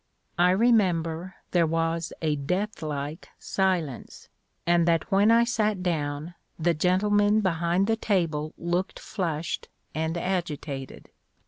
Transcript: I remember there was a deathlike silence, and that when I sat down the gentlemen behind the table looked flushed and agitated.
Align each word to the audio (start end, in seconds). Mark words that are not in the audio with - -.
I 0.39 0.49
remember 0.49 1.35
there 1.51 1.67
was 1.67 2.11
a 2.23 2.35
deathlike 2.35 3.27
silence, 3.37 4.29
and 4.65 4.87
that 4.87 5.11
when 5.11 5.29
I 5.29 5.43
sat 5.43 5.83
down 5.83 6.33
the 6.57 6.73
gentlemen 6.73 7.41
behind 7.41 7.85
the 7.85 7.97
table 7.97 8.55
looked 8.57 8.97
flushed 8.99 9.69
and 9.93 10.17
agitated. 10.17 11.11